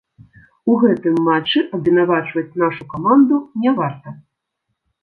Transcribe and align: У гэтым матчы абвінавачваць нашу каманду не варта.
У 0.71 0.77
гэтым 0.83 1.19
матчы 1.27 1.59
абвінавачваць 1.79 2.47
нашу 2.63 2.83
каманду 2.95 3.35
не 3.67 3.79
варта. 3.79 4.21